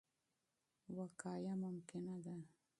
[0.97, 2.35] وقایه ممکنه ده.